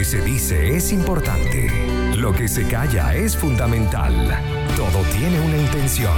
[0.00, 1.68] que se dice es importante.
[2.16, 4.14] Lo que se calla es fundamental.
[4.74, 6.16] Todo tiene una intención.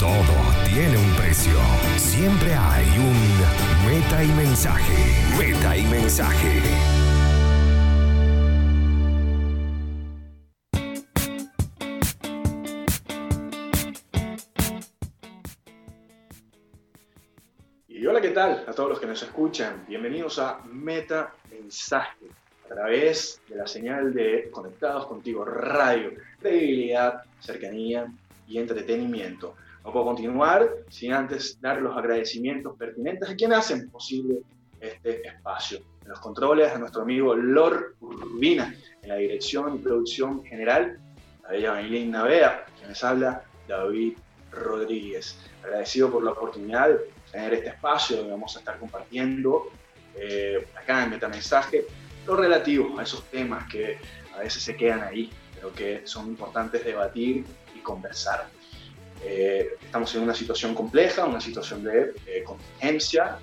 [0.00, 1.52] Todo tiene un precio.
[1.98, 4.94] Siempre hay un meta y mensaje.
[5.38, 6.62] Meta y mensaje.
[17.86, 19.84] Y hola, ¿qué tal a todos los que nos escuchan?
[19.86, 22.40] Bienvenidos a Meta Mensaje
[22.70, 28.06] través de la señal de Conectados Contigo Radio, credibilidad, cercanía
[28.46, 29.56] y entretenimiento.
[29.84, 34.42] No puedo continuar sin antes dar los agradecimientos pertinentes a quienes hacen posible
[34.80, 35.80] este espacio.
[36.02, 41.00] En los controles a nuestro amigo Lor Urbina, en la dirección y producción general,
[41.48, 44.16] a ella Maylin Navea, quienes habla David
[44.52, 45.36] Rodríguez.
[45.64, 46.98] Agradecido por la oportunidad de
[47.32, 49.70] tener este espacio donde vamos a estar compartiendo
[50.14, 51.86] eh, acá en Metamensaje
[52.30, 53.98] lo relativo a esos temas que
[54.34, 58.48] a veces se quedan ahí, pero que son importantes debatir y conversar.
[59.22, 63.38] Eh, estamos en una situación compleja, una situación de eh, contingencia,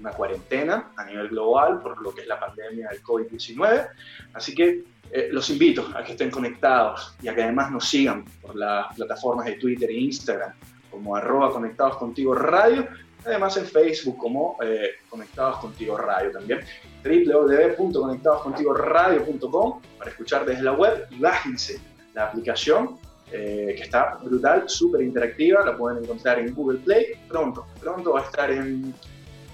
[0.00, 3.88] una cuarentena a nivel global por lo que es la pandemia del COVID-19.
[4.32, 8.24] Así que eh, los invito a que estén conectados y a que además nos sigan
[8.40, 10.54] por las plataformas de Twitter e Instagram
[10.90, 12.86] como arroba conectados contigo radio,
[13.24, 16.60] además en Facebook como eh, Conectados Contigo Radio también,
[17.04, 21.80] www.conectadoscontigoradio.com para escuchar desde la web y bájense
[22.14, 22.98] la aplicación
[23.30, 28.20] eh, que está brutal, súper interactiva, la pueden encontrar en Google Play, pronto, pronto va
[28.20, 28.94] a estar en,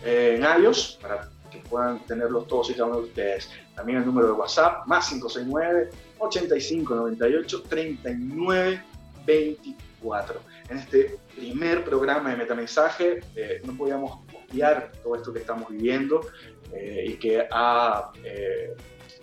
[0.05, 3.49] eh, en iOS para que puedan tenerlos todos y cada uno de ustedes.
[3.77, 8.83] También el número de WhatsApp, más 569 8598 39
[9.25, 10.41] 24.
[10.69, 16.21] En este primer programa de Metamensaje eh, no podíamos obviar todo esto que estamos viviendo
[16.73, 18.75] eh, y que ha eh,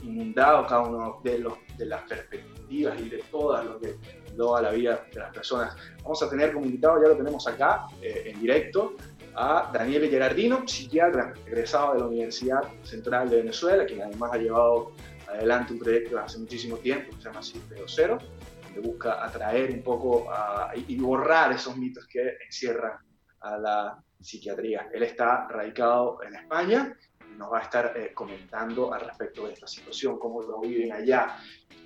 [0.04, 3.96] inundado cada uno de, los, de las perspectivas y de todas lo que
[4.36, 5.78] toda la vida de las personas.
[6.04, 8.98] Vamos a tener como invitado, ya lo tenemos acá en directo,
[9.34, 14.92] a Daniel Gerardino, psiquiatra egresado de la Universidad Central de Venezuela, quien además ha llevado
[15.28, 17.42] adelante un proyecto hace muchísimo tiempo que se llama
[17.88, 18.18] Cero,
[18.76, 22.98] que busca atraer un poco a, y borrar esos mitos que encierran
[23.40, 24.90] a la psiquiatría.
[24.94, 26.94] Él está radicado en España
[27.32, 30.92] y nos va a estar eh, comentando al respecto de esta situación, cómo lo viven
[30.92, 31.38] allá,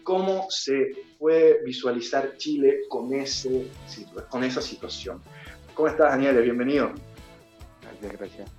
[0.01, 0.89] cómo se
[1.19, 3.67] puede visualizar Chile con, ese,
[4.27, 5.21] con esa situación.
[5.75, 6.41] ¿Cómo estás, Daniel?
[6.41, 6.91] Bienvenido.
[7.83, 8.51] Gracias, gracias.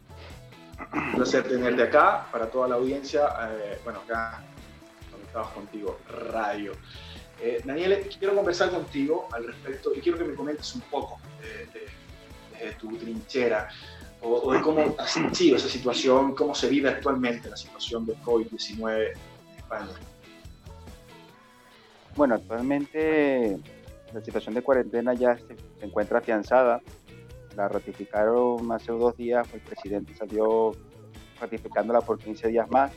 [0.93, 3.29] Un placer tenerte acá para toda la audiencia.
[3.51, 4.45] Eh, bueno, acá
[5.11, 5.99] conectados contigo,
[6.31, 6.73] radio.
[7.43, 11.67] Eh, Daniel, quiero conversar contigo al respecto y quiero que me comentes un poco de,
[11.73, 13.69] de, de tu trinchera
[14.21, 18.17] o, o, de cómo has sentido esa situación, cómo se vive actualmente la situación del
[18.19, 19.89] COVID-19 en España.
[22.15, 23.59] Bueno, actualmente
[24.13, 26.83] la situación de cuarentena ya se, se encuentra afianzada.
[27.57, 30.73] La ratificaron hace dos días, el presidente salió
[31.41, 32.93] ratificándola por 15 días más.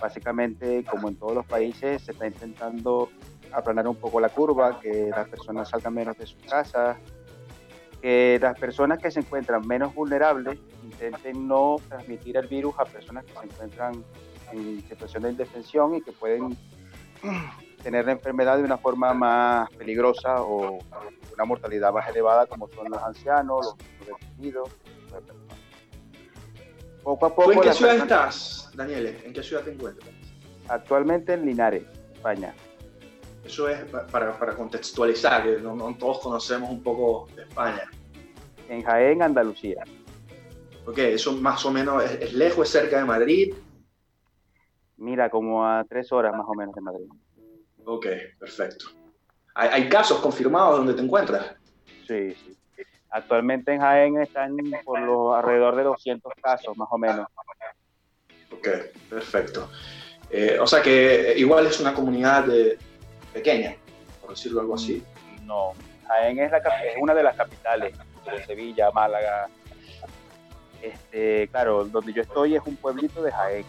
[0.00, 3.08] Básicamente, como en todos los países, se está intentando
[3.56, 6.98] aplanar un poco la curva, que las personas salgan menos de sus casas,
[8.02, 13.24] que las personas que se encuentran menos vulnerables intenten no transmitir el virus a personas
[13.24, 14.04] que se encuentran
[14.52, 16.56] en situación de indefensión y que pueden
[17.82, 20.78] tener la enfermedad de una forma más peligrosa o
[21.34, 24.68] una mortalidad más elevada como son los ancianos, los detenidos.
[27.02, 27.44] Poco a poco.
[27.44, 28.34] ¿Tú en qué ciudad personas...
[28.36, 29.18] estás, Daniel?
[29.24, 30.10] ¿En qué ciudad te encuentras?
[30.68, 32.54] Actualmente en Linares, España.
[33.46, 37.88] Eso es para, para contextualizar, que no, no, todos conocemos un poco de España.
[38.68, 39.84] En Jaén, Andalucía.
[40.84, 43.54] Ok, eso más o menos es, es lejos, es cerca de Madrid.
[44.96, 47.06] Mira, como a tres horas más o menos de Madrid.
[47.84, 48.86] Ok, perfecto.
[49.54, 51.54] ¿Hay, hay casos confirmados donde te encuentras?
[52.04, 52.56] Sí, sí.
[53.10, 57.28] Actualmente en Jaén están por los alrededor de 200 casos, más o menos.
[58.50, 58.68] Ok,
[59.08, 59.70] perfecto.
[60.30, 62.76] Eh, o sea que igual es una comunidad de,
[63.36, 63.76] pequeña,
[64.20, 65.04] por decirlo algo así.
[65.42, 65.72] No,
[66.08, 67.94] Jaén es, la, es una de las capitales
[68.24, 69.48] de Sevilla, Málaga.
[70.80, 73.66] Este, claro, donde yo estoy es un pueblito de Jaén,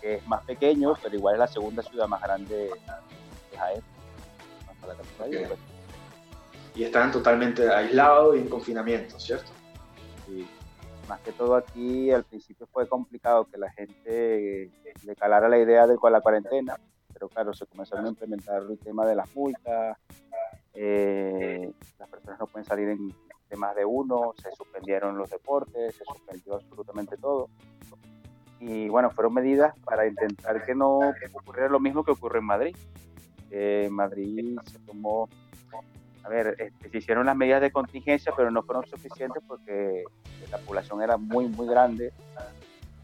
[0.00, 2.70] que es más pequeño, pero igual es la segunda ciudad más grande
[3.50, 3.82] de Jaén.
[5.20, 5.46] Okay.
[6.74, 9.50] Y están totalmente aislados y en confinamiento, ¿cierto?
[10.26, 10.48] Sí.
[11.08, 14.70] Más que todo aquí, al principio fue complicado que la gente
[15.04, 16.78] le calara la idea de la cuarentena,
[17.18, 19.98] pero claro, se comenzaron a implementar el tema de las multas,
[20.72, 25.96] eh, las personas no pueden salir en, de más de uno, se suspendieron los deportes,
[25.96, 27.48] se suspendió absolutamente todo.
[28.60, 31.00] y bueno, fueron medidas para intentar que no
[31.32, 32.76] ocurriera lo mismo que ocurre en Madrid.
[33.50, 35.28] en Madrid se tomó,
[36.22, 40.04] a ver, este, se hicieron las medidas de contingencia, pero no fueron suficientes porque
[40.52, 42.12] la población era muy, muy grande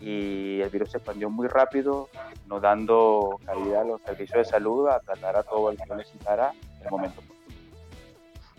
[0.01, 2.09] y el virus se expandió muy rápido,
[2.47, 5.97] no dando calidad a los servicios de salud a tratar a todo el que lo
[5.97, 7.23] necesitara en el momento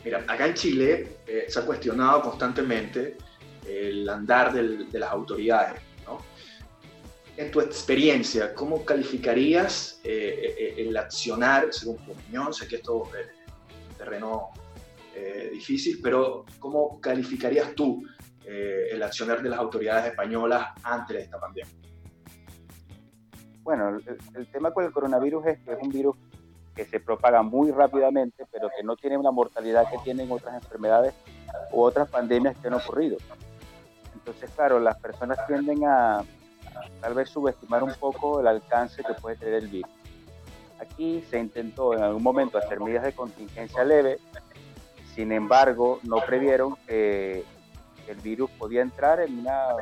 [0.06, 3.18] Mira, acá en Chile eh, se ha cuestionado constantemente
[3.68, 5.82] el andar de las autoridades.
[6.06, 6.20] ¿no?
[7.36, 12.54] En tu experiencia, ¿cómo calificarías eh, eh, el accionar, según tu opinión?
[12.54, 14.52] Sé que esto es terreno
[15.52, 18.04] difícil, pero ¿cómo calificarías tú
[18.46, 21.74] el accionar de las autoridades españolas antes de esta pandemia?
[23.64, 26.16] Bueno, el, el tema con el coronavirus es que es un virus
[26.76, 31.14] que se propaga muy rápidamente, pero que no tiene una mortalidad que tienen otras enfermedades
[31.72, 33.18] u otras pandemias que han ocurrido.
[34.14, 36.24] Entonces, claro, las personas tienden a,
[37.00, 39.92] tal vez subestimar un poco el alcance que puede tener el virus.
[40.80, 44.18] Aquí se intentó en algún momento hacer medidas de contingencia leve,
[45.16, 47.46] sin embargo, no previeron que
[48.12, 49.76] el virus podía entrar en una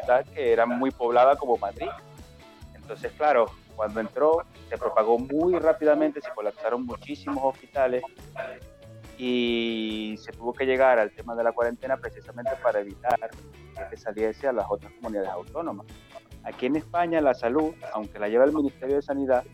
[0.00, 1.88] ciudad que era muy poblada como Madrid.
[2.74, 8.02] Entonces, claro, cuando entró, se propagó muy rápidamente, se colapsaron muchísimos hospitales
[9.18, 13.18] y se tuvo que llegar al tema de la cuarentena precisamente para evitar
[13.90, 15.86] que saliese a las otras comunidades autónomas.
[16.44, 19.44] Aquí en España la salud, aunque la lleva el Ministerio de Sanidad,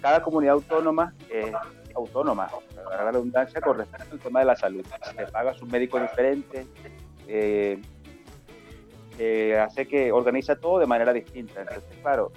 [0.00, 1.52] cada comunidad autónoma es
[1.94, 2.48] autónoma,
[2.90, 4.86] la redundancia, con respecto al tema de la salud.
[5.16, 6.66] Se paga sus médicos diferentes,
[7.28, 7.80] eh,
[9.18, 11.60] eh, hace que organiza todo de manera distinta.
[11.60, 12.32] Entonces, claro,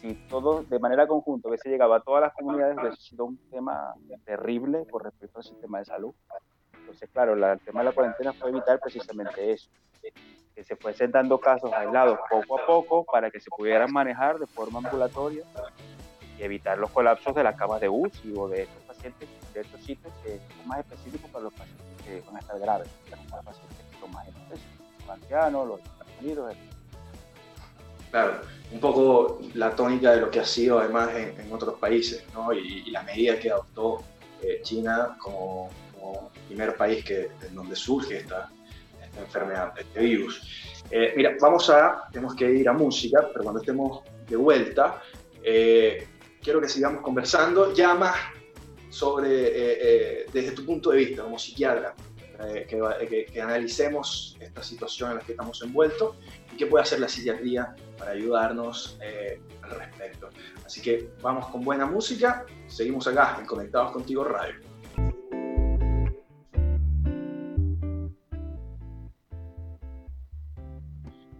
[0.00, 3.94] si todo de manera conjunta hubiese llegado a todas las comunidades, hubiese sido un tema
[4.24, 6.14] terrible con respecto al sistema de salud.
[6.78, 9.68] Entonces, claro, el tema de la cuarentena fue evitar precisamente eso,
[10.54, 14.46] que se fuesen dando casos aislados poco a poco para que se pudieran manejar de
[14.46, 15.42] forma ambulatoria
[16.38, 19.80] y evitar los colapsos de las camas de UCI o de estos pacientes, de estos
[19.80, 23.87] sitios que son más específicos para los pacientes que van a estar graves, los pacientes
[24.06, 25.80] más los ancianos, los
[26.20, 26.54] niños,
[28.10, 28.40] Claro,
[28.72, 32.52] un poco la tónica de lo que ha sido además en, otros países, ¿no?
[32.52, 34.02] y, la medida que adoptó
[34.42, 35.70] eh, China como,
[36.46, 38.50] primer país que, en donde surge esta,
[39.04, 40.82] esta enfermedad, este virus.
[40.90, 45.02] Eh, mira, vamos a, tenemos que ir a música, pero cuando estemos de vuelta,
[45.42, 46.08] eh,
[46.42, 48.16] quiero que sigamos conversando ya más
[48.88, 51.94] sobre, desde tu punto de vista como psiquiatra,
[52.38, 56.16] que, que, analicemos esta situación en la que estamos envueltos
[56.52, 60.28] y qué puede hacer la psiquiatría para ayudarnos eh, al respecto.
[60.64, 64.60] Así que vamos con buena música, seguimos acá en Conectados Contigo Radio.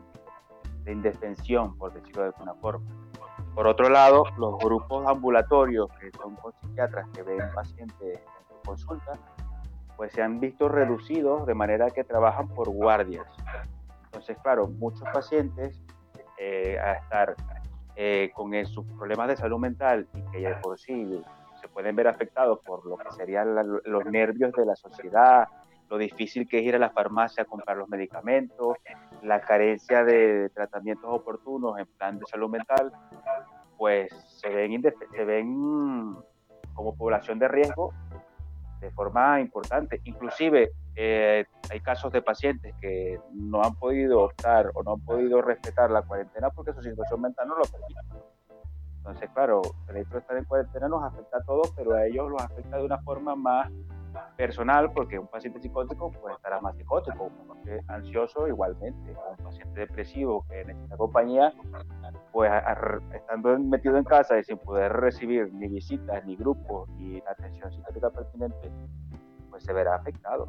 [0.83, 2.85] de indefensión, por decirlo de alguna forma.
[3.53, 9.13] Por otro lado, los grupos ambulatorios, que son psiquiatras que ven pacientes en su consulta,
[9.95, 13.25] pues se han visto reducidos de manera que trabajan por guardias.
[14.05, 15.81] Entonces, claro, muchos pacientes
[16.37, 17.35] eh, a estar
[17.95, 21.23] eh, con sus problemas de salud mental y que ya por sí
[21.61, 25.47] se pueden ver afectados por lo que serían los nervios de la sociedad,
[25.89, 28.77] lo difícil que es ir a la farmacia a comprar los medicamentos,
[29.21, 32.91] la carencia de tratamientos oportunos en plan de salud mental,
[33.77, 36.15] pues se ven, se ven
[36.73, 37.93] como población de riesgo
[38.79, 40.01] de forma importante.
[40.03, 45.41] Inclusive eh, hay casos de pacientes que no han podido optar o no han podido
[45.41, 48.01] respetar la cuarentena porque su situación mental no lo permite.
[48.97, 52.29] Entonces, claro, el hecho de estar en cuarentena nos afecta a todos, pero a ellos
[52.29, 53.71] los afecta de una forma más
[54.37, 60.45] personal, porque un paciente psicótico puede estar más psicótico, un ansioso igualmente, un paciente depresivo
[60.49, 61.53] que necesita compañía,
[62.31, 62.51] pues
[63.13, 68.09] estando metido en casa y sin poder recibir ni visitas, ni grupos, ni atención psiquiátrica
[68.09, 68.71] pertinente,
[69.49, 70.45] pues se verá afectado.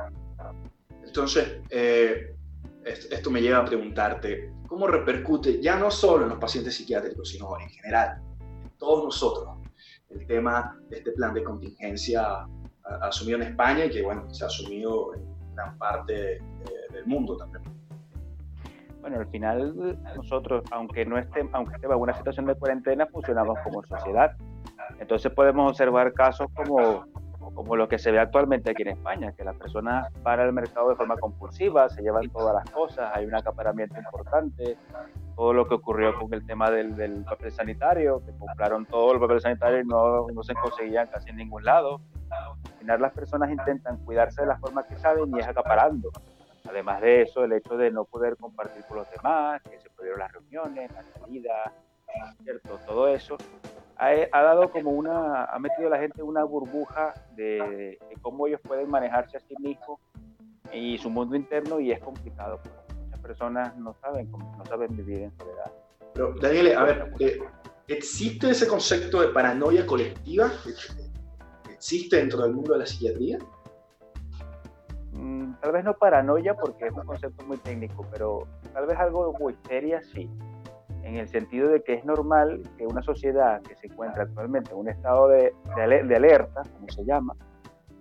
[1.04, 2.36] Entonces, eh,
[2.84, 7.58] esto me lleva a preguntarte, ¿cómo repercute ya no solo en los pacientes psiquiátricos, sino
[7.58, 9.56] en general, en todos nosotros,
[10.10, 12.46] el tema de este plan de contingencia
[13.02, 15.22] asumido en España y que bueno, se ha asumido en
[15.54, 16.40] gran parte eh,
[16.92, 17.64] del mundo también.
[19.00, 23.58] Bueno, al final nosotros, aunque no esté, aunque esté en una situación de cuarentena, funcionamos
[23.62, 24.36] como sociedad.
[24.98, 27.04] Entonces podemos observar casos como,
[27.54, 30.90] como lo que se ve actualmente aquí en España, que las personas van al mercado
[30.90, 34.76] de forma compulsiva, se llevan todas las cosas, hay un acaparamiento importante,
[35.36, 39.20] todo lo que ocurrió con el tema del, del papel sanitario, que compraron todo el
[39.20, 42.00] papel sanitario y no, no se conseguían casi en ningún lado
[42.86, 46.10] final las personas intentan cuidarse de la forma que saben y es acaparando.
[46.68, 50.20] Además de eso, el hecho de no poder compartir con los demás, que se perdieron
[50.20, 51.72] las reuniones, las salidas,
[52.44, 52.78] ¿cierto?
[52.86, 53.36] Todo eso
[53.96, 58.88] ha, dado como una, ha metido a la gente una burbuja de, cómo ellos pueden
[58.88, 59.98] manejarse a sí mismos
[60.72, 62.60] y su mundo interno y es complicado.
[63.04, 65.72] Muchas personas no saben, no saben vivir en soledad.
[66.14, 67.38] Pero Daniel, a ver, eh,
[67.88, 70.52] ¿existe ese concepto de paranoia colectiva?
[71.86, 73.38] Existe dentro del mundo de la psiquiatría?
[75.12, 79.32] Mm, tal vez no paranoia porque es un concepto muy técnico, pero tal vez algo
[79.38, 80.28] muy seria sí,
[81.04, 84.78] en el sentido de que es normal que una sociedad que se encuentra actualmente en
[84.78, 87.36] un estado de, de, alerta, como se llama,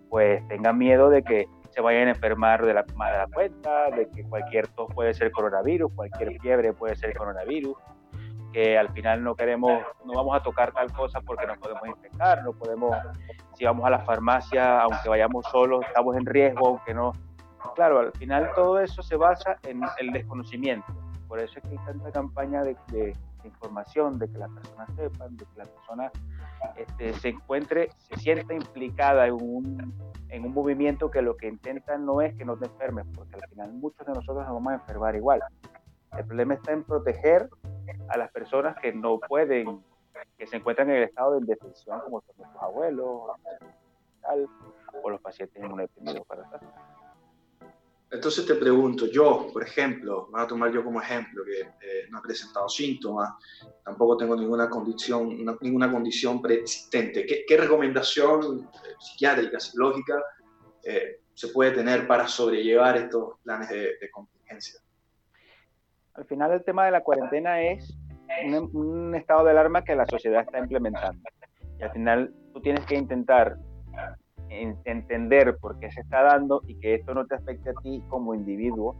[0.10, 4.10] pues tenga miedo de que se vayan a enfermar de la, de la cuenta, de
[4.10, 7.76] que cualquier tos puede ser coronavirus, cualquier fiebre puede ser coronavirus,
[8.56, 12.42] que al final no queremos, no vamos a tocar tal cosa porque nos podemos infectar,
[12.42, 12.96] no podemos,
[13.54, 17.12] si vamos a la farmacia, aunque vayamos solos, estamos en riesgo, aunque no.
[17.76, 20.86] Claro, al final todo eso se basa en el desconocimiento.
[21.28, 25.36] Por eso es que hay tanta campaña de, de, información, de que las personas sepan,
[25.36, 26.12] de que la persona
[26.78, 29.94] este, se encuentre, se sienta implicada en un,
[30.30, 33.50] en un movimiento que lo que intenta no es que no te enfermes, porque al
[33.50, 35.42] final muchos de nosotros nos vamos a enfermar igual.
[36.18, 37.50] El problema está en proteger
[38.10, 39.84] a las personas que no pueden,
[40.38, 43.08] que se encuentran en el estado de indefensión, como son nuestros abuelos,
[45.04, 46.62] o los pacientes inmunodeprimidos para atrás.
[48.12, 52.20] Entonces te pregunto, yo, por ejemplo, voy a tomar yo como ejemplo, que eh, no
[52.20, 53.34] he presentado síntomas,
[53.84, 57.26] tampoco tengo ninguna condición, ninguna condición preexistente.
[57.26, 60.24] ¿Qué, recomendación eh, psiquiátrica, psicológica
[60.84, 64.80] eh, se puede tener para sobrellevar estos planes de, de contingencia?
[66.16, 67.98] Al final el tema de la cuarentena es
[68.74, 71.22] un, estado de alarma que la sociedad está implementando.
[71.80, 73.58] Y al final tú tienes que intentar
[74.50, 78.34] entender por qué se está dando y que esto no te afecte a ti como
[78.34, 78.96] individuo,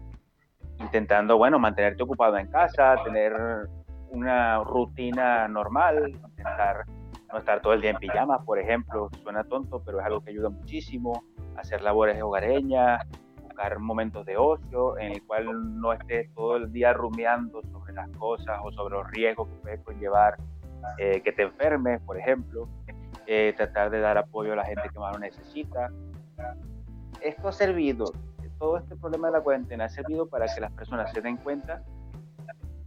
[0.80, 3.34] intentando, bueno, mantenerte ocupado en casa, tener
[4.10, 6.86] una rutina normal, intentar
[7.32, 10.32] no estar todo el día en pijama, por ejemplo, suena tonto, pero es algo que
[10.32, 11.24] ayuda muchísimo,
[11.56, 13.02] hacer labores hogareñas,
[13.80, 18.60] momentos de ocio en el cual no estés todo el día rumiando sobre las cosas
[18.64, 20.38] o sobre los riesgos que puede conllevar
[20.98, 22.68] eh, que te enfermes, por ejemplo,
[23.26, 25.90] eh, tratar de dar apoyo a la gente que más lo necesita.
[27.22, 28.06] Esto ha servido,
[28.60, 31.84] todo este problema de la cuarentena ha servido para que las personas se den cuenta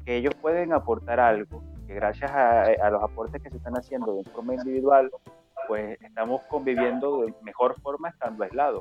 [0.05, 4.15] que ellos pueden aportar algo, que gracias a, a los aportes que se están haciendo
[4.15, 5.11] de forma individual,
[5.67, 8.81] pues estamos conviviendo de mejor forma estando aislados.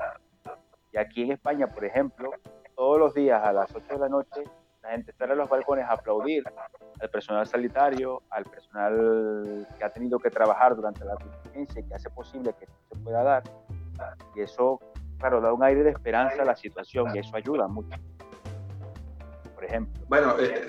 [0.91, 2.31] Y aquí en España, por ejemplo,
[2.75, 4.43] todos los días a las 8 de la noche,
[4.83, 6.43] la gente sale a los balcones a aplaudir
[7.01, 11.95] al personal sanitario, al personal que ha tenido que trabajar durante la contingencia y que
[11.95, 13.43] hace posible que esto se pueda dar.
[14.35, 14.79] Y eso,
[15.19, 17.97] claro, da un aire de esperanza a la situación y eso ayuda mucho.
[19.55, 20.03] Por ejemplo.
[20.07, 20.67] Bueno, eh,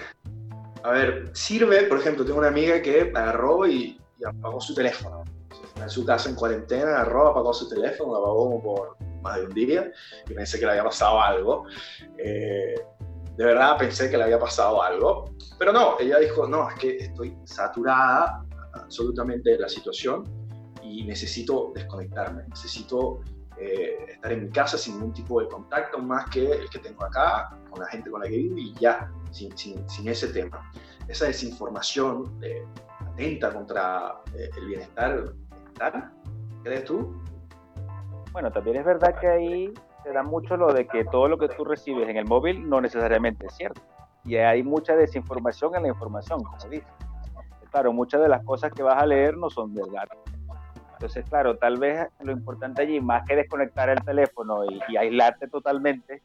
[0.83, 5.25] a ver, sirve, por ejemplo, tengo una amiga que agarró y, y apagó su teléfono.
[5.77, 9.55] En su casa en cuarentena, agarró, apagó su teléfono, lo apagó por más de un
[9.55, 9.91] día
[10.29, 11.67] y pensé que le había pasado algo.
[12.19, 12.75] Eh,
[13.37, 16.97] de verdad pensé que le había pasado algo, pero no, ella dijo, no, es que
[16.97, 20.25] estoy saturada absolutamente de la situación
[20.83, 23.21] y necesito desconectarme, necesito
[23.61, 27.05] eh, estar en mi casa sin ningún tipo de contacto más que el que tengo
[27.05, 30.71] acá, con la gente con la que vivo y ya, sin, sin, sin ese tema.
[31.09, 32.65] Esa desinformación eh,
[33.01, 35.35] atenta contra eh, el bienestar
[35.65, 36.13] mental,
[36.63, 37.21] ¿crees tú?
[38.39, 41.49] Bueno, también es verdad que ahí se da mucho lo de que todo lo que
[41.49, 43.81] tú recibes en el móvil no necesariamente es cierto.
[44.25, 46.87] Y hay mucha desinformación en la información, como dices.
[47.73, 50.07] Claro, muchas de las cosas que vas a leer no son verdad.
[50.93, 56.23] Entonces, claro, tal vez lo importante allí, más que desconectar el teléfono y, aislarte totalmente,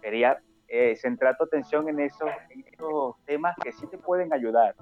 [0.00, 2.30] sería eh, centrar tu atención en esos,
[3.26, 4.74] temas que sí te pueden ayudar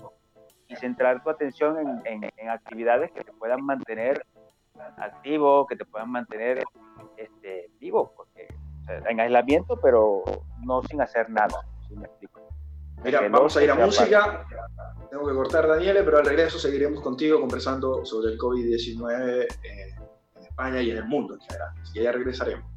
[0.69, 4.25] y centrar tu atención en, actividades que te puedan mantener
[4.97, 6.63] activo, que te puedan mantener
[7.17, 8.49] este, vivo, porque,
[9.09, 10.23] en aislamiento, pero
[10.65, 12.41] no sin hacer nada, si me explico.
[13.05, 14.47] Mira, vamos a ir a música.
[15.11, 19.95] Tengo que cortar, Daniele, pero al regreso seguiremos contigo conversando sobre el COVID-19 eh,
[20.37, 21.71] en España y en el mundo en general.
[21.81, 22.73] Así que ya regresaremos.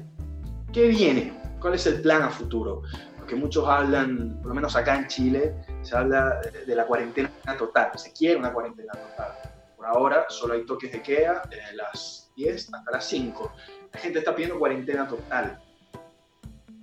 [0.71, 1.33] ¿qué viene?
[1.59, 2.83] ¿Cuál es el plan a futuro?
[3.25, 7.91] que muchos hablan, por lo menos acá en Chile, se habla de la cuarentena total,
[7.95, 9.33] se quiere una cuarentena total.
[9.75, 13.51] Por ahora solo hay toques de queda desde las 10 hasta las 5.
[13.93, 15.59] La gente está pidiendo cuarentena total.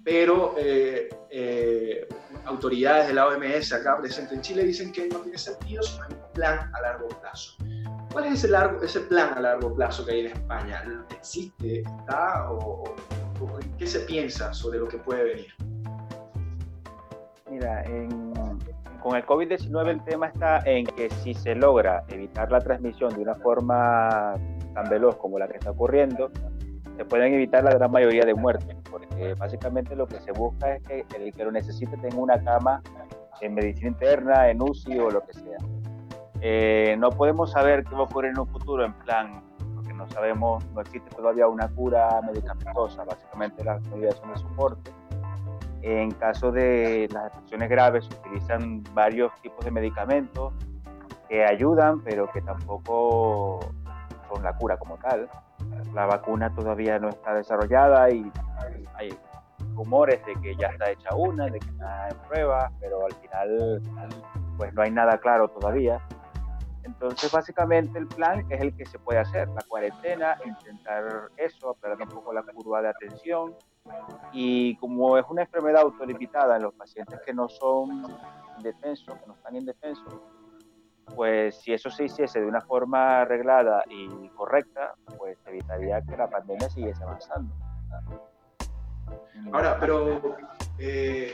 [0.04, 2.08] Pero eh, eh,
[2.44, 6.04] autoridades de la OMS acá presentes en Chile dicen que no tiene sentido si no
[6.04, 7.54] hay un plan a largo plazo.
[8.12, 10.84] ¿Cuál es ese, largo, ese plan a largo plazo que hay en España?
[11.10, 11.80] ¿Existe?
[11.80, 12.52] ¿Está?
[12.52, 12.84] ¿O,
[13.78, 15.46] qué se piensa sobre lo que puede venir?
[17.50, 17.82] Mira,
[19.02, 23.22] con el COVID-19 el tema está en que si se logra evitar la transmisión de
[23.22, 24.34] una forma
[24.74, 26.30] tan veloz como la que está ocurriendo,
[26.96, 30.82] se pueden evitar la gran mayoría de muertes, porque básicamente lo que se busca es
[30.84, 32.82] que el que lo necesite tenga una cama
[33.40, 35.58] en medicina interna, en UCI o lo que sea.
[36.44, 39.42] Eh, no podemos saber qué va a ocurrir en un futuro en plan,
[39.74, 44.90] porque no sabemos, no existe todavía una cura medicamentosa, básicamente las medidas son de soporte
[45.82, 50.52] en caso de las afecciones graves se utilizan varios tipos de medicamentos
[51.28, 53.60] que ayudan, pero que tampoco
[54.32, 55.28] son la cura como tal.
[55.92, 58.30] La vacuna todavía no está desarrollada y
[58.94, 59.16] hay
[59.74, 63.82] rumores de que ya está hecha una, de que está en prueba, pero al final
[64.56, 66.00] pues no hay nada claro todavía.
[66.84, 72.02] Entonces, básicamente el plan es el que se puede hacer, la cuarentena, intentar eso, apretar
[72.02, 73.54] un poco la curva de atención,
[74.32, 78.04] y como es una enfermedad autolimitada en los pacientes que no son
[78.56, 80.20] indefensos, que no están indefensos,
[81.14, 86.28] pues si eso se hiciese de una forma arreglada y correcta, pues evitaría que la
[86.28, 87.54] pandemia siguiese avanzando.
[89.52, 90.36] Ahora, pero
[90.78, 91.32] eh,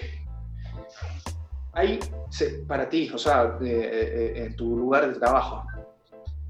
[1.78, 2.00] hay
[2.66, 5.64] para ti, o sea, eh, eh, en tu lugar de trabajo,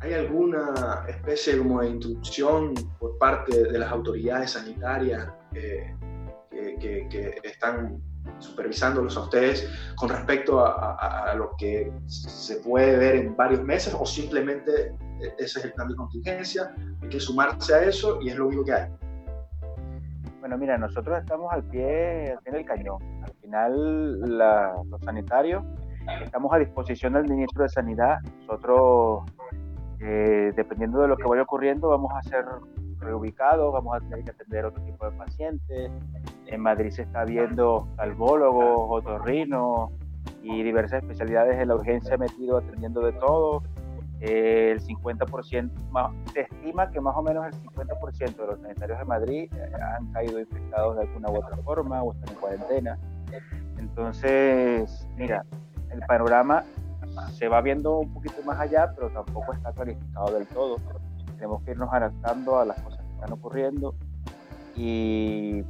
[0.01, 5.95] ¿hay alguna especie como de instrucción por parte de las autoridades sanitarias que,
[7.43, 8.01] están
[8.39, 14.07] supervisándolos a ustedes con respecto a, lo que se puede ver en varios meses o
[14.07, 14.93] simplemente
[15.39, 18.65] ese es el plan de contingencia, hay que sumarse a eso y es lo único
[18.65, 18.89] que hay.
[20.41, 23.03] Bueno, mira, nosotros estamos al pie, al pie del cañón.
[23.23, 25.65] Al final, los sanitarios
[26.23, 28.19] estamos a disposición del ministro de Sanidad.
[28.41, 29.25] Nosotros,
[30.01, 32.45] eh, dependiendo de lo que vaya ocurriendo, vamos a ser
[32.99, 35.91] reubicados, vamos a tener que atender otro tipo de pacientes.
[36.47, 39.91] En Madrid se está viendo albólogos, otorrinos
[40.43, 43.63] y diversas especialidades en la urgencia metido atendiendo de todo.
[44.21, 45.71] Eh, el 50%,
[46.33, 50.13] se estima que más o menos el 50% de los sanitarios de Madrid eh, han
[50.13, 52.99] caído infectados de alguna u otra forma o están en cuarentena.
[53.79, 55.45] Entonces, mira,
[55.91, 56.65] el panorama
[57.33, 60.77] se va viendo un poquito más allá, pero tampoco está clarificado del todo
[61.39, 63.95] tenemos que irnos adaptando a las cosas que están ocurriendo
[64.75, 65.63] y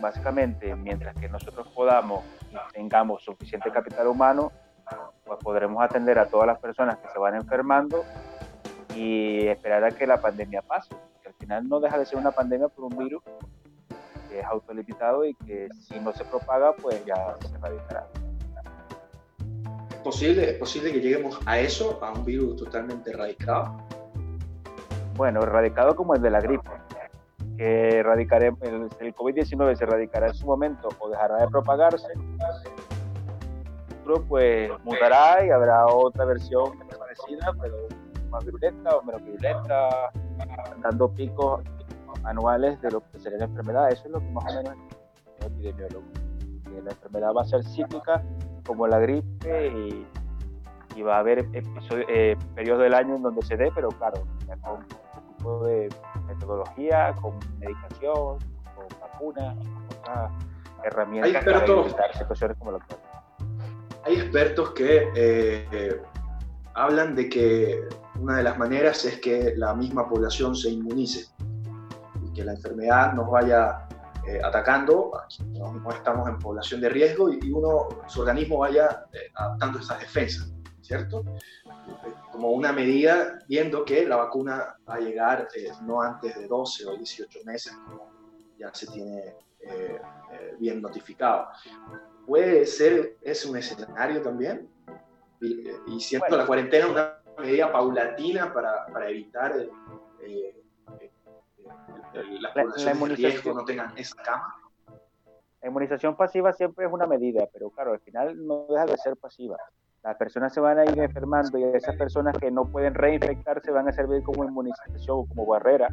[0.00, 4.52] básicamente mientras que nosotros podamos y tengamos suficiente capital humano,
[5.24, 8.04] pues podremos atender a todas las personas que se van enfermando
[8.94, 10.94] y esperar a que la pandemia pase.
[11.22, 13.22] Que al final no deja de ser una pandemia por un virus
[14.28, 18.06] que es autolimitado y que si no se propaga, pues ya se erradicará.
[19.90, 23.76] ¿Es posible, ¿Es posible que lleguemos a eso, a un virus totalmente erradicado?
[25.14, 26.68] Bueno, erradicado como el de la gripe,
[27.56, 32.08] que erradicaremos, el, el COVID-19 se erradicará en su momento o dejará de propagarse,
[34.28, 37.76] pues mutará y habrá otra versión parecida, pero
[38.30, 40.10] más virulenta o menos virulenta,
[40.82, 41.62] dando picos
[42.24, 43.90] anuales de lo que sería la enfermedad.
[43.90, 44.76] Eso es lo que más o menos
[45.38, 46.04] es epidemiólogo.
[46.64, 48.22] Que la enfermedad va a ser cíclica
[48.66, 50.06] como la gripe y,
[51.02, 54.22] va a haber eh, periodos del año en donde se dé, pero claro,
[54.60, 54.86] con un
[55.36, 55.88] tipo de
[56.26, 58.38] metodología, con medicación,
[58.76, 60.32] con vacunas, con otras
[60.84, 63.11] herramientas para evitar situaciones como la actual.
[64.04, 66.02] Hay expertos que eh,
[66.74, 67.88] hablan de que
[68.18, 71.26] una de las maneras es que la misma población se inmunice
[72.24, 73.86] y que la enfermedad nos vaya
[74.26, 75.12] eh, atacando,
[75.46, 80.52] no, estamos en población de riesgo y, uno, su organismo vaya eh, adaptando esas defensas,
[80.80, 81.24] ¿cierto?
[82.32, 85.48] Como una medida viendo que la vacuna va a llegar
[85.82, 88.10] no antes de 12 o 18 meses, como
[88.58, 89.36] ya se tiene
[90.58, 91.46] bien notificado
[92.26, 94.68] puede ser es un escenario también
[95.40, 99.70] y, siendo la cuarentena una medida paulatina para, para evitar eh,
[100.22, 100.54] eh,
[101.00, 101.10] eh
[102.40, 104.54] las poblaciones de riesgo no tengan esa cama.
[105.62, 109.16] La inmunización pasiva siempre es una medida, pero claro, al final no deja de ser
[109.16, 109.56] pasiva.
[110.02, 113.88] Las personas se van a ir enfermando y esas personas que no pueden reinfectarse van
[113.88, 115.88] a servir como inmunización como barrera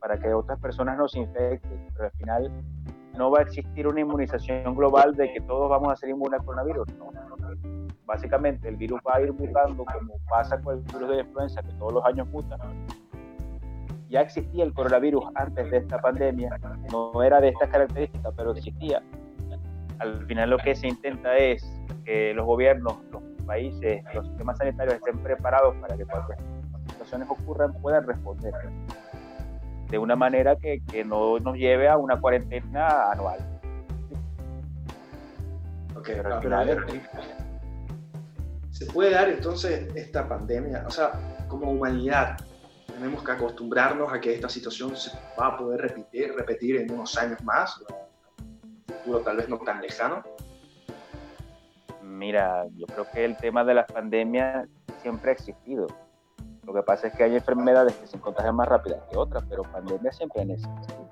[0.00, 1.88] para que otras personas no se infecten.
[1.94, 2.50] Pero al final
[3.16, 6.46] no va a existir una inmunización global de que todos vamos a ser inmunes al
[6.46, 6.88] coronavirus.
[8.06, 11.72] Básicamente el virus va a ir mutando como pasa con el virus de influenza, que
[11.74, 12.58] todos los años muta.
[14.08, 16.58] Ya existía el coronavirus antes de esta pandemia,
[16.90, 19.02] no era de estas características, pero existía.
[19.98, 21.64] Al final lo que se intenta es
[22.04, 26.34] que los gobiernos, los países, los sistemas sanitarios estén preparados para que cuando
[26.88, 28.52] situaciones ocurran puedan responder
[29.92, 33.38] de una manera que, que no nos lleve a una cuarentena anual.
[35.94, 36.40] Ok, pero,
[38.70, 40.84] ¿se puede dar entonces esta pandemia?
[40.86, 41.12] O sea,
[41.46, 42.38] como humanidad,
[42.86, 47.18] tenemos que acostumbrarnos a que esta situación se va a poder repetir, repetir en unos
[47.18, 50.22] años más, un futuro tal vez no tan lejano.
[52.02, 54.66] Mira, yo creo que el tema de las pandemias
[55.02, 55.86] siempre ha existido
[56.66, 59.62] lo que pasa es que hay enfermedades que se contagian más rápidas que otras, pero
[59.64, 61.08] pandemias siempre han existido.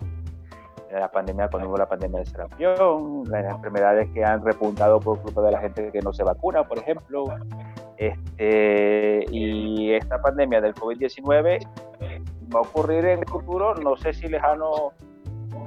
[0.93, 5.43] La pandemia, cuando hubo la pandemia de sarampión, las enfermedades que han repuntado por culpa
[5.43, 7.27] de la gente que no se vacuna, por ejemplo.
[7.97, 11.67] Este, y esta pandemia del COVID-19
[12.55, 14.93] va a ocurrir en el futuro, no sé si lejano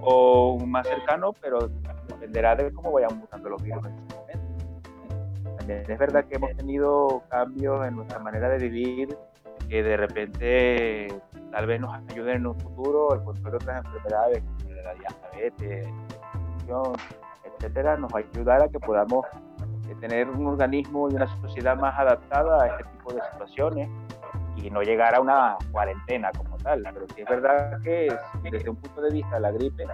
[0.02, 1.70] o más cercano, pero
[2.08, 5.58] dependerá de cómo vayan mutando los virus en su momento.
[5.58, 9.18] También es verdad que hemos tenido cambios en nuestra manera de vivir
[9.70, 11.08] que de repente
[11.52, 15.88] tal vez nos ayuden en un futuro el control de otras enfermedades como la diabetes,
[17.44, 19.26] etcétera, nos va a ayudar a que podamos
[19.90, 23.90] eh, tener un organismo y una sociedad más adaptada a este tipo de situaciones
[24.58, 26.84] y no llegar a una cuarentena como tal.
[26.94, 29.86] Pero sí es verdad que desde un punto de vista la gripe,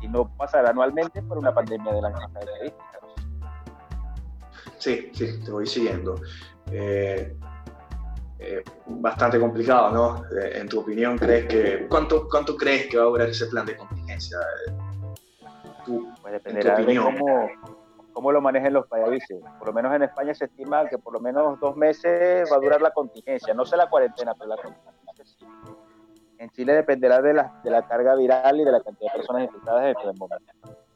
[0.00, 2.44] si no pasara anualmente por una pandemia de las mismas.
[4.78, 6.14] Sí, sí, te voy siguiendo.
[6.70, 7.36] Eh,
[8.42, 10.24] eh, bastante complicado, ¿no?
[10.38, 13.66] Eh, en tu opinión, ¿crees que, ¿cuánto, ¿cuánto crees que va a durar ese plan
[13.66, 14.38] de contingencia?
[15.84, 17.48] Tú, pues dependerá de cómo,
[18.14, 19.42] cómo, lo manejen los países.
[19.58, 22.60] Por lo menos en España se estima que por lo menos dos meses va a
[22.60, 23.52] durar la contingencia.
[23.52, 25.36] No sé la cuarentena, pero la contingencia sí.
[26.38, 29.44] En Chile dependerá de la, de la carga viral y de la cantidad de personas
[29.44, 30.52] infectadas en el momento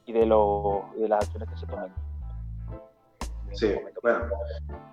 [0.07, 1.93] y de, lo, y de las acciones que se tomen.
[3.53, 4.27] Sí, bueno,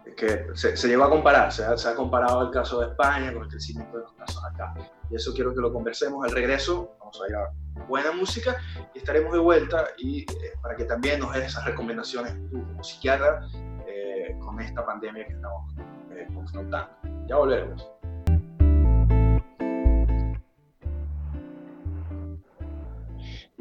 [0.06, 2.88] es que se, se llegó a comparar, se ha, se ha, comparado el caso de
[2.88, 4.74] España con el crecimiento de los casos acá.
[5.10, 6.94] Y eso quiero que lo conversemos al regreso.
[6.98, 7.50] Vamos a ir a
[7.88, 8.56] buena música
[8.94, 10.26] y estaremos de vuelta y eh,
[10.62, 13.48] para que también nos des esas recomendaciones tú como psiquiatra
[13.86, 15.74] eh, con esta pandemia que estamos
[16.10, 16.90] eh, confrontando.
[17.26, 18.01] Ya volveremos.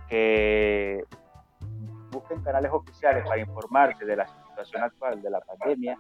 [0.09, 1.05] que
[2.11, 5.97] busquen canales oficiales para informarse de la situación actual de la pandemia,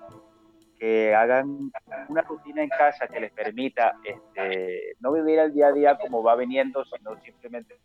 [0.77, 1.71] que hagan
[2.07, 6.23] una rutina en casa que les permita este, no vivir el día a día como
[6.23, 7.75] va viniendo, sino simplemente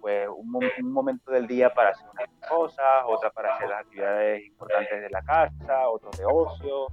[0.00, 4.46] pues, un, un, momento del día para hacer unas cosas, otra para hacer las actividades
[4.46, 6.86] importantes de la casa, otros de ocio,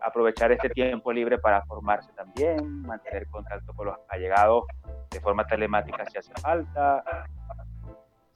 [0.00, 4.64] aprovechar este tiempo libre para formarse también, mantener contacto con los allegados
[5.10, 7.04] de forma telemática si hace falta,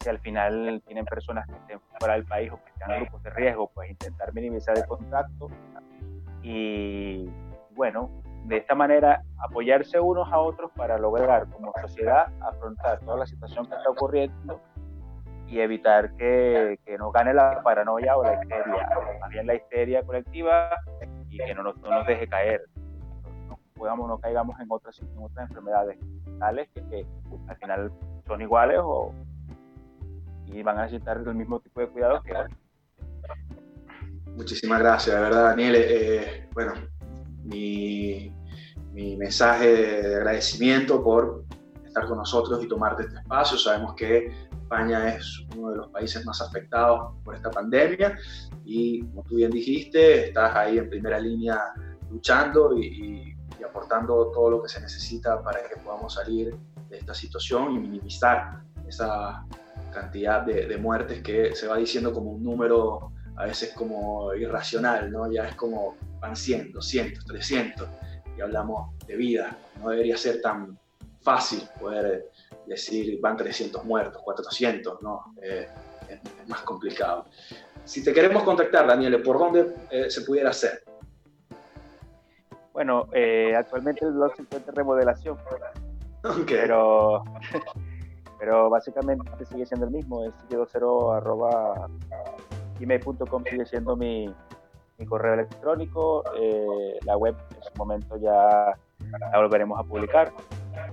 [0.08, 3.22] si al final tienen personas que estén fuera del país o que estén en grupos
[3.24, 5.50] de riesgo, pues intentar minimizar el contacto
[6.42, 7.30] y
[7.72, 8.10] bueno,
[8.44, 13.66] de esta manera apoyarse unos a otros para lograr como sociedad afrontar toda la situación
[13.66, 14.60] que está ocurriendo
[15.46, 18.88] y evitar que, que nos gane la paranoia o la histeria,
[19.20, 20.70] más bien la histeria colectiva
[21.28, 22.62] y que no nos, no nos deje caer,
[23.48, 25.98] no, podamos, no caigamos en otras, en otras enfermedades
[26.38, 27.06] tales que, que
[27.48, 27.92] al final
[28.26, 29.12] son iguales o,
[30.52, 32.48] y van a necesitar el mismo tipo de cuidados que hoy.
[34.37, 35.74] Muchísimas gracias, de verdad, Daniel.
[35.76, 36.74] Eh, bueno,
[37.44, 38.32] mi,
[38.92, 41.44] mi, mensaje de agradecimiento por
[41.84, 43.58] estar con nosotros y tomarte este espacio.
[43.58, 48.16] Sabemos que España es uno de los países más afectados por esta pandemia
[48.64, 51.58] y, como tú bien dijiste, estás ahí en primera línea
[52.11, 56.56] luchando y, y aportando todo lo que se necesita para que podamos salir
[56.88, 59.44] de esta situación y minimizar esa
[59.92, 65.31] cantidad de, muertes que se va diciendo como un número a veces como irracional, ¿no?
[65.31, 67.88] Ya es como van 100, 200, 300
[68.37, 69.57] y hablamos de vida.
[69.81, 70.79] No debería ser tan
[71.20, 72.31] fácil poder
[72.66, 75.35] decir van 300 muertos, 400, ¿no?
[75.42, 75.68] Eh,
[76.09, 77.27] es, más complicado.
[77.85, 80.83] Si te queremos contactar, Daniel, ¿por dónde eh, se pudiera hacer?
[82.72, 85.38] Bueno, eh, actualmente el blog se encuentra en remodelación.
[86.46, 87.24] Pero
[88.38, 90.33] Pero básicamente sigue siendo el mismo, es
[92.79, 94.33] gmail.com sigue siendo mi,
[94.98, 98.79] mi correo electrónico, eh, la web en su momento ya
[99.33, 100.33] la volveremos a publicar.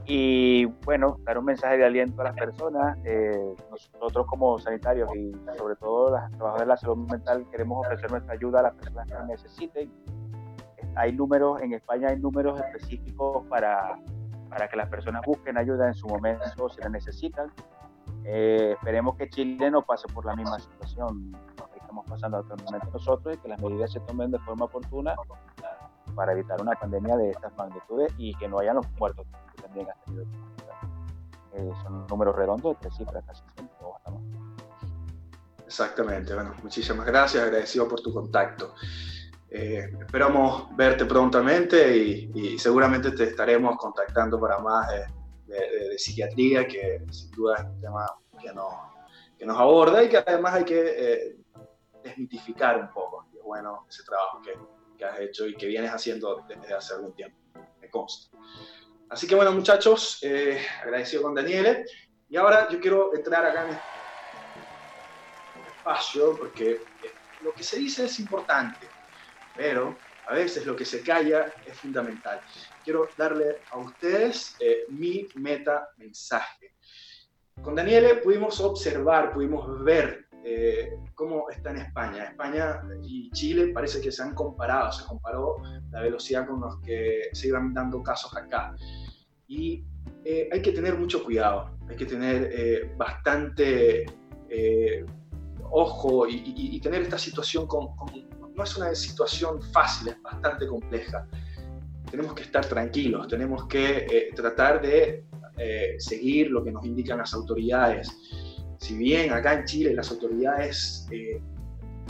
[0.06, 2.98] Y bueno, dar un mensaje de aliento a las personas.
[3.04, 3.56] Eh,
[3.94, 8.34] nosotros como sanitarios y sobre todo las trabajadoras de la salud mental queremos ofrecer nuestra
[8.34, 9.92] ayuda a las personas que lo necesiten.
[10.96, 14.00] Hay números, en España hay números específicos para
[14.56, 17.52] para que las personas busquen ayuda en su momento si la necesitan.
[18.24, 21.36] Eh, esperemos que Chile no pase por la misma situación
[21.74, 25.14] que estamos pasando actualmente nosotros y que las medidas se tomen de forma oportuna
[26.16, 29.88] para evitar una pandemia de estas magnitudes y que no hayan los muertos que también
[29.90, 30.24] han tenido.
[31.56, 33.76] Eh, son números redondos de tres cifras casi siempre.
[35.66, 38.74] Exactamente, bueno, muchísimas gracias, agradecido por tu contacto.
[39.58, 44.90] Eh, esperamos verte prontamente y, seguramente te estaremos contactando para más
[45.48, 48.06] de, psiquiatría, que sin duda es un tema
[48.38, 48.52] que,
[49.46, 51.38] nos aborda y que además hay que eh,
[52.04, 53.28] desmitificar un poco.
[53.34, 57.38] Y bueno ese trabajo que, has hecho y que vienes haciendo desde hace algún tiempo,
[57.80, 58.38] me consta.
[59.10, 61.86] Así que bueno, muchachos, eh, agradecido con Daniele.
[62.28, 63.82] Y ahora yo quiero entrar acá en este
[65.78, 66.82] espacio porque
[67.42, 68.95] lo que se dice es importante
[69.56, 69.96] pero
[70.28, 72.42] a veces lo que se calla es fundamental.
[72.84, 76.74] Quiero darle a ustedes eh, mi meta mensaje.
[77.62, 82.26] Con Daniele pudimos observar, pudimos ver eh, cómo está en España.
[82.26, 85.56] España y Chile parece que se han comparado, se comparó
[85.90, 88.76] la velocidad con los que se iban dando casos acá.
[89.48, 89.84] Y
[90.24, 94.06] eh, hay que tener mucho cuidado, hay que tener eh, bastante
[95.72, 97.88] ojo y, tener esta situación con,
[98.56, 101.28] no es una situación fácil, es bastante compleja.
[102.10, 105.26] Tenemos que estar tranquilos, tenemos que tratar de
[105.98, 108.12] seguir lo que nos indican las autoridades
[108.86, 111.42] si bien acá en Chile las autoridades eh,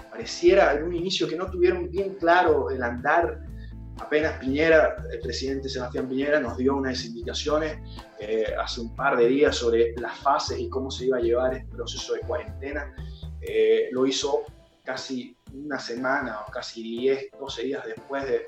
[0.09, 3.39] pareciera en un inicio que no tuvieron bien claro el andar,
[3.97, 7.77] apenas Piñera, el presidente Sebastián Piñera nos dio unas indicaciones
[8.19, 11.53] eh, hace un par de días sobre las fases y cómo se iba a llevar
[11.53, 12.93] este proceso de cuarentena.
[13.41, 14.41] Eh, lo hizo
[14.83, 18.45] casi una semana o casi 10, 12 días después de,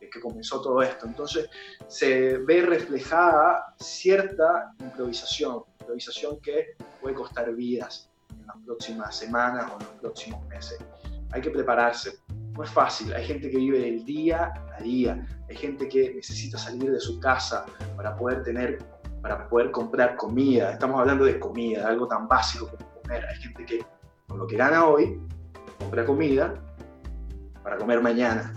[0.00, 1.06] de que comenzó todo esto.
[1.06, 1.48] Entonces
[1.86, 9.80] se ve reflejada cierta improvisación, improvisación que puede costar vidas en las próximas semanas o
[9.80, 10.78] en los próximos meses.
[11.32, 12.18] Hay que prepararse.
[12.28, 13.12] No es fácil.
[13.14, 15.26] Hay gente que vive del día a día.
[15.48, 18.78] Hay gente que necesita salir de su casa para poder tener,
[19.22, 20.72] para poder comprar comida.
[20.72, 23.24] Estamos hablando de comida, algo tan básico como comer.
[23.26, 23.84] Hay gente que
[24.26, 25.20] con lo que gana hoy
[25.78, 26.54] compra comida
[27.62, 28.52] para comer mañana.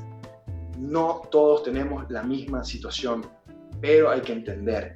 [0.78, 3.26] No todos tenemos la misma situación,
[3.80, 4.96] pero hay que entender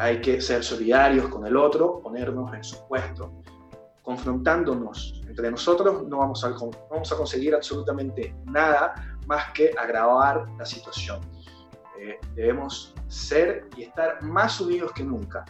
[0.00, 3.42] hay que ser solidarios con el otro, ponernos en su puesto.
[4.02, 6.54] Confrontándonos entre nosotros no vamos a,
[6.90, 8.94] vamos a conseguir absolutamente nada
[9.26, 11.20] más que agravar la situación.
[11.98, 15.44] Eh, debemos ser y estar más unidos que nunca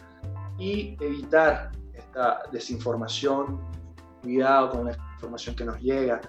[0.57, 3.61] y evitar esta desinformación,
[4.21, 6.19] cuidado con la información que nos llega,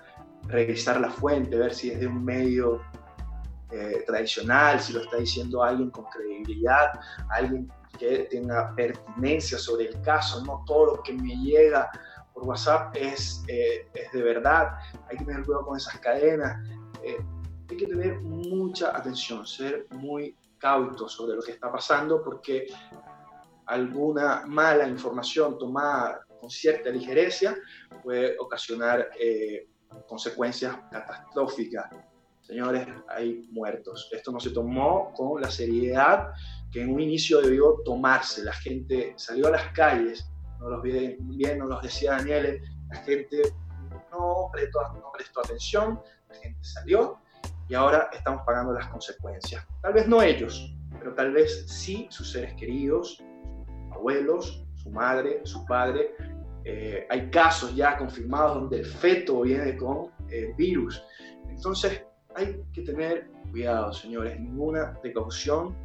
[0.49, 2.83] revisar la fuente, ver si es de un medio
[3.71, 6.93] eh, tradicional, si lo está diciendo alguien con credibilidad,
[7.31, 11.91] alguien que tenga pertinencia sobre el caso, no todo lo que me llega
[12.35, 14.73] por WhatsApp es, eh, es de verdad,
[15.09, 16.69] hay que tener cuidado con esas cadenas,
[17.03, 17.19] eh,
[17.71, 22.67] hay que tener mucha atención, ser muy cauto sobre lo que está pasando porque
[23.67, 27.55] alguna mala información tomada con cierta ligereza
[28.03, 29.69] puede ocasionar eh,
[30.09, 31.89] consecuencias catastróficas.
[32.41, 34.11] Señores, hay muertos.
[34.11, 36.31] Esto no se tomó con la seriedad
[36.73, 38.43] que en un inicio debió tomarse.
[38.43, 40.29] La gente salió a las calles,
[40.59, 43.43] no los bien, bien nos los decía Daniel, la gente
[44.11, 47.21] no prestó, no prestó atención, la gente salió
[47.69, 49.65] y ahora estamos pagando las consecuencias.
[49.81, 53.23] Tal vez no ellos, pero tal vez sí sus seres queridos,
[53.93, 56.15] abuelos, su madre, su padre.
[56.65, 61.03] Eh, hay casos ya confirmados donde el feto viene con eh, virus.
[61.49, 65.77] Entonces hay que tener cuidado, señores, ninguna precaución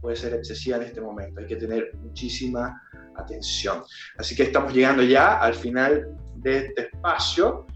[0.00, 1.40] puede ser excesiva en este momento.
[1.40, 2.80] Hay que tener muchísima
[3.16, 3.82] atención.
[4.18, 7.66] Así que estamos llegando ya al final de este espacio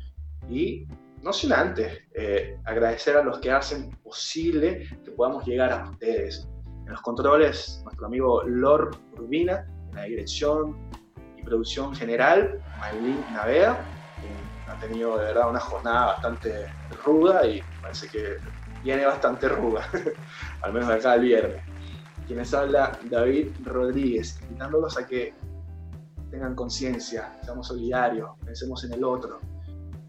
[0.49, 0.87] y
[1.23, 6.49] no sin antes eh, agradecer a los que hacen posible que podamos llegar a ustedes.
[6.85, 10.90] En los controles, nuestro amigo Lord Urbina, en la dirección
[11.41, 13.79] y producción general, Maylin Navea,
[14.69, 16.67] ha tenido de verdad una jornada bastante
[17.05, 18.37] ruda y parece que
[18.85, 19.89] viene bastante ruda,
[20.63, 21.63] al menos acá el viernes
[22.31, 25.35] quienes habla David Rodríguez, invitándolos a que
[26.31, 29.41] tengan conciencia, seamos solidarios, pensemos en el otro.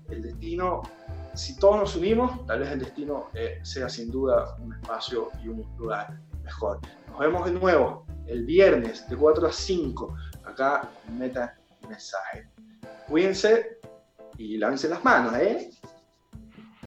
[0.08, 0.84] El destino,
[1.34, 5.48] si todos nos unimos, tal vez el destino eh, sea sin duda un espacio y
[5.48, 6.80] un lugar mejor.
[7.10, 10.16] Nos vemos de nuevo el viernes de 4 a 5,
[10.52, 11.56] acá Meta
[11.88, 12.48] Mensaje.
[13.08, 13.80] Cuídense
[14.38, 15.70] y lávense las manos, ¿eh?